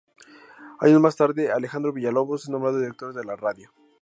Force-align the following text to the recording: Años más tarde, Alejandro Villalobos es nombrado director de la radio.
Años 0.79 0.99
más 0.99 1.15
tarde, 1.15 1.51
Alejandro 1.51 1.93
Villalobos 1.93 2.45
es 2.45 2.49
nombrado 2.49 2.79
director 2.79 3.13
de 3.13 3.23
la 3.23 3.35
radio. 3.35 3.69